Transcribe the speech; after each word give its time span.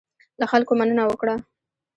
له 0.39 0.45
خلکو 0.51 0.73
مننه 0.79 1.03
وکړه. 1.05 1.35